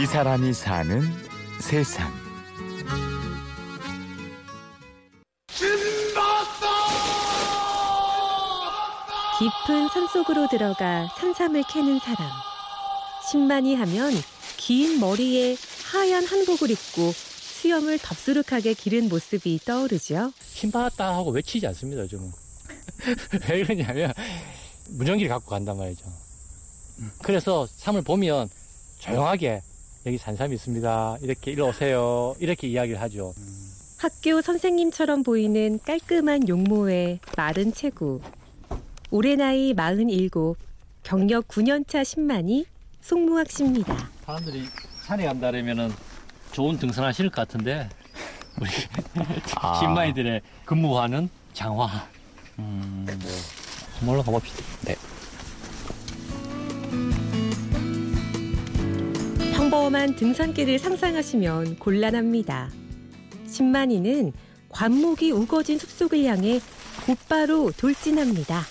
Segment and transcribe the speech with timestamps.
[0.00, 1.02] 이 사람이 사는
[1.60, 2.08] 세상.
[9.40, 12.30] 깊은 산속으로 들어가 산삼을 캐는 사람.
[13.28, 14.12] 신만이 하면
[14.56, 15.56] 긴 머리에
[15.90, 20.32] 하얀 한복을 입고 수염을 덥수룩하게 기른 모습이 떠오르죠.
[20.44, 22.30] 신받았다 하고 외치지 않습니다, 저는.
[23.50, 24.12] 왜 그러냐면,
[24.90, 26.04] 무전기를 갖고 간단 말이죠.
[27.24, 28.48] 그래서 삶을 보면
[29.00, 29.62] 조용하게
[30.08, 31.18] 여기 산삼이 있습니다.
[31.20, 32.34] 이렇게 일로 오세요.
[32.40, 33.34] 이렇게 이야기를 하죠.
[33.98, 38.22] 학교 선생님처럼 보이는 깔끔한 용모의 마른 체구.
[39.10, 40.30] 올해 나이 47,
[41.02, 42.64] 경력 9년차 신만이
[43.02, 44.08] 송무학 씨입니다.
[44.24, 44.64] 사람들이
[45.02, 45.90] 산에 간다면은
[46.52, 47.88] 좋은 등산하실 것 같은데,
[48.60, 48.70] 우리
[49.56, 49.74] 아.
[49.78, 51.86] 신마이들의 근무하는 장화.
[52.58, 53.30] 음, 뭐,
[53.98, 54.62] 한번 올라가 봅시다.
[54.86, 54.96] 네.
[59.68, 62.70] 평범한 등산길을 상상하시면 곤란합니다.
[63.46, 64.32] 신만이는
[64.70, 66.58] 관목이 우거진 숲속을 향해
[67.04, 68.62] 곧바로 돌진합니다.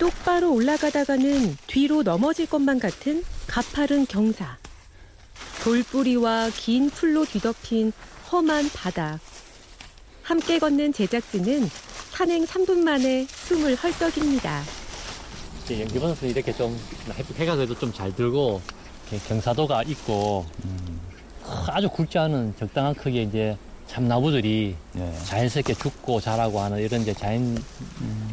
[0.00, 4.58] 똑바로 올라가다가는 뒤로 넘어질 것만 같은 가파른 경사.
[5.62, 7.92] 돌뿌리와 긴 풀로 뒤덮인
[8.32, 9.20] 험한 바닥.
[10.24, 11.68] 함께 걷는 제작진은
[12.10, 14.81] 산행 3분 만에 숨을 헐떡입니다.
[15.64, 16.78] 이제 연기버섯은 이렇게 좀
[17.36, 18.60] 해가 그래도 좀 잘 들고
[19.10, 20.44] 이렇게 경사도가 있고
[21.68, 25.18] 아주 굵지 않은 적당한 크기의 이제 참나무들이 네.
[25.24, 27.62] 자연스럽게 죽고 자라고 하는 이런 이제 자연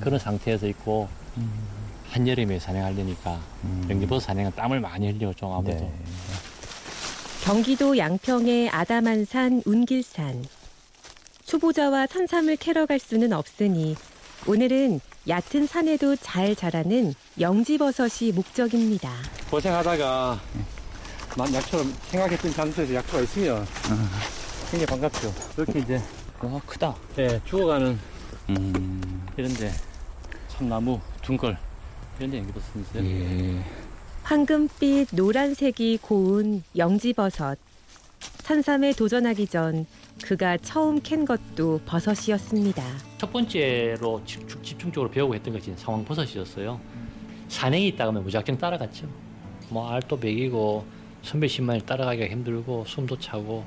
[0.00, 1.08] 그런 상태에서 있고
[2.10, 3.40] 한여름에 산행하려니까
[3.88, 5.92] 연기버섯 산행은 땀을 많이 흘리고 좀 아무래도 네.
[7.42, 10.44] 경기도 양평의 아담한산 운길산.
[11.44, 13.94] 초보자와 산삼을 캐러 갈 수는 없으니
[14.48, 19.10] 오늘은 얕은 산에도 잘 자라는 영지버섯이 목적입니다.
[19.50, 20.40] 고생하다가
[21.36, 23.66] 난 약초를 생각했던 장소에서 약초가 있으면
[24.70, 25.34] 굉장히 반갑죠.
[25.56, 26.00] 이렇게 이제
[26.40, 26.94] 와 크다.
[27.16, 27.98] 네, 죽어가는
[28.50, 29.26] 음.
[29.36, 29.72] 이런데
[30.48, 31.56] 참나무, 둥글
[32.18, 33.04] 이런데 연기버섯 있어요.
[33.04, 33.64] 예.
[34.22, 37.58] 황금빛 노란색이 고운 영지버섯.
[38.46, 39.86] 산삼에 도전하기 전
[40.22, 42.80] 그가 처음 캔 것도 버섯이었습니다.
[43.18, 46.80] 첫 번째로 집중적으로 배우고 했던 것이 상황 버섯이었어요.
[47.48, 49.08] 산행이 있다 하면 무작정 따라갔죠.
[49.68, 50.86] 뭐 알도 먹이고
[51.22, 53.64] 선배 신만이 따라가기가 힘들고 숨도 차고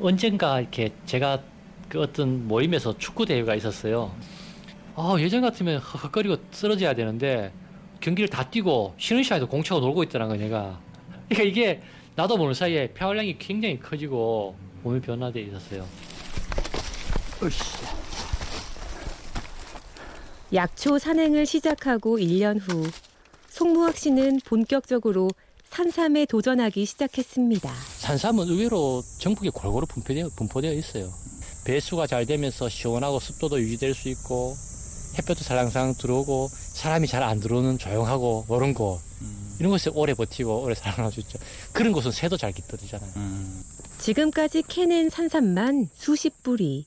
[0.00, 1.42] 언젠가 이렇게 제가
[1.90, 4.14] 그 어떤 모임에서 축구 대회가 있었어요.
[4.96, 7.52] 아 예전 같으면 헉헉거리고 쓰러져야 되는데
[8.00, 10.80] 경기를 다 뛰고 쉬는 시간에도 공 차고 놀고 있더라는 거 얘가.
[11.28, 11.82] 그러니까 이게
[12.20, 15.86] 나도 모르는 사이에 폐활량이 굉장히 커지고 몸이 변화돼 있었어요.
[20.52, 22.82] 약초 산행을 시작하고 1년 후
[23.48, 25.30] 송무학 씨는 본격적으로
[25.70, 27.72] 산삼에 도전하기 시작했습니다.
[27.72, 31.08] 산삼은 의외로 전국에 골고루 분포되어, 분포되어 있어요.
[31.64, 34.54] 배수가 잘 되면서 시원하고 습도도 유지될 수 있고
[35.18, 39.00] 햇볕도 살랑살랑 들어오고 사람이 잘 안 들어오는 조용하고 그런 곳
[39.58, 41.38] 이런 곳에 오래 버티고 오래 살아날 수 있죠.
[41.72, 43.10] 그런 곳은 새도 잘 깃들이잖아요.
[43.16, 43.62] 음.
[43.98, 46.86] 지금까지 캐낸 산삼만 수십 뿌리.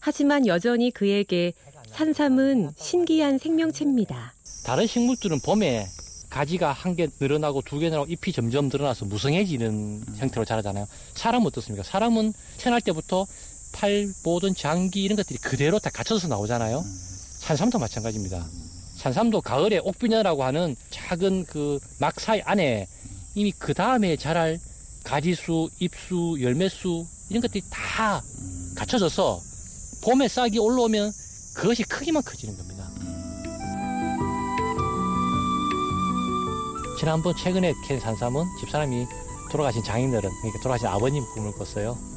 [0.00, 1.52] 하지만 여전히 그에게
[1.92, 4.32] 산삼은 신기한 생명체입니다.
[4.64, 5.86] 다른 식물들은 봄에
[6.30, 10.86] 가지가 한 개 늘어나고 두 개 늘어나고 잎이 점점 늘어나서 무성해지는 형태로 자라잖아요.
[11.14, 11.82] 사람은 어떻습니까?
[11.84, 13.26] 사람은 태어날 때부터
[13.72, 16.84] 팔, 모든 장기 이런 것들이 그대로 다 갖춰서 나오잖아요.
[17.40, 18.46] 산삼도 마찬가지입니다.
[18.96, 22.86] 산삼도 가을에 옥비녀라고 하는 작은 그 막사이 안에
[23.34, 24.58] 이미 그 다음에 자랄
[25.04, 28.22] 가지수, 잎수, 열매수 이런 것들이 다
[28.76, 29.40] 갖춰져서
[30.02, 31.12] 봄에 싹이 올라오면
[31.54, 32.90] 그것이 크기만 커지는 겁니다.
[36.98, 39.06] 지난번 최근에 캔 산삼은 집사람이
[39.50, 42.09] 돌아가신 장인들은 그러니까 돌아가신 아버님 꿈을 꿨어요.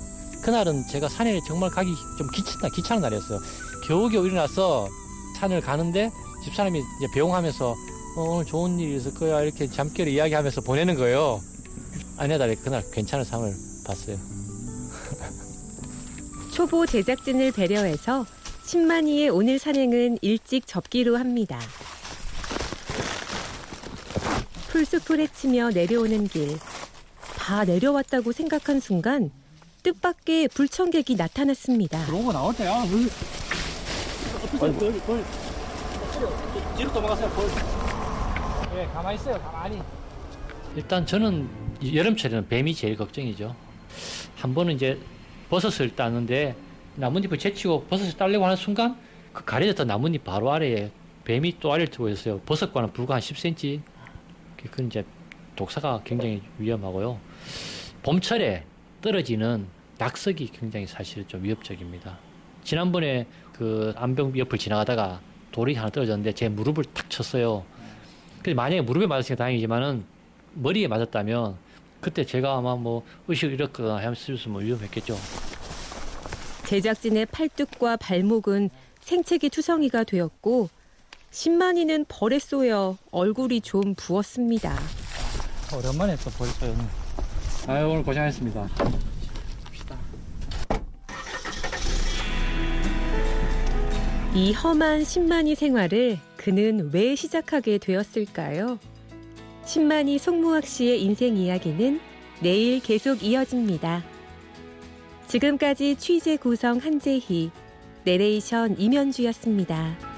[0.43, 3.39] 그날은 제가 산에 정말 가기 좀 귀찮다 귀찮은 날이었어요.
[3.87, 4.89] 겨우겨우 일어나서
[5.37, 6.11] 산을 가는데
[6.43, 7.75] 집사람이 이제 배웅하면서
[8.15, 11.39] 어, 오늘 좋은 일이 있을 거야 이렇게 잠결에 이야기하면서 보내는 거예요.
[12.17, 13.53] 아내달에 그날 괜찮은 삶을
[13.85, 14.17] 봤어요.
[16.51, 18.25] 초보 제작진을 배려해서
[18.65, 21.59] 신만이의 오늘 산행은 일찍 접기로 합니다.
[24.69, 26.57] 풀숲을 헤치며 내려오는 길.
[27.37, 29.31] 다 내려왔다고 생각한 순간
[29.83, 32.05] 뜻밖의 불청객이 나타났습니다.
[32.05, 32.83] 그런 거 나올 때야.
[34.57, 35.23] 벌, 벌, 벌.
[36.77, 37.45] 뒤로 도망가세요, 벌.
[38.79, 39.81] 예, 가만히 있어요, 가만히.
[40.75, 41.47] 일단 저는
[41.93, 43.55] 여름철에는 뱀이 제일 걱정이죠.
[44.37, 44.99] 한 번은 이제
[45.49, 46.55] 버섯을 따는데
[46.95, 48.97] 나뭇잎을 제치고 버섯을 따려고 하는 순간
[49.33, 50.91] 그 가려졌던 나뭇잎 바로 아래에
[51.25, 52.39] 뱀이 또 알을 트고 있어요.
[52.41, 53.81] 버섯과는 불과 한 10cm.
[54.57, 55.05] 그건 이제
[55.55, 57.19] 독사가 굉장히 위험하고요.
[58.01, 58.65] 봄철에
[59.03, 59.67] 떨어지는
[59.99, 62.17] 낙석이 굉장히 사실 좀 위협적입니다.
[62.63, 65.19] 지난번에 그 안병 옆을 지나가다가
[65.51, 67.63] 돌이 하나 떨어졌는데 제 무릎을 탁 쳤어요.
[68.37, 70.05] 근데 만약에 무릎에 맞았으니까 다행이지만은
[70.55, 71.57] 머리에 맞았다면
[72.01, 75.15] 그때 제가 아마 뭐 의식을 잃었거나 했으면 위험했겠죠.
[76.65, 78.69] 제작진의 팔뚝과 발목은
[79.01, 80.69] 생채기 투성이가 되었고
[81.31, 84.77] 신만이는 벌에 쏘여 얼굴이 좀 부었습니다.
[85.75, 87.02] 오랜만에 또 벌써요.
[87.65, 88.67] 아유 오늘 고생하셨습니다.
[94.35, 98.79] 이 험한 신만이 생활을 그는 왜 시작하게 되었을까요?
[99.63, 102.01] 신만이 송무학 씨의 인생 이야기는
[102.41, 104.03] 내일 계속 이어집니다.
[105.27, 107.51] 지금까지 취재 구성 한재희,
[108.03, 110.12] 내레이션 임현주였습니다.